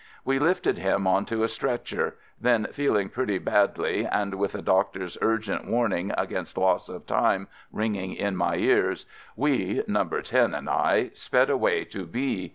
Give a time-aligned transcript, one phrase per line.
[0.25, 5.15] We lifted him on to a stretcher— then, feeling pretty badly, and with the doctor's
[5.21, 10.03] urgent warning against loss of time ringing in my ears, we, "No.
[10.05, 12.49] 10" and I, sped away to B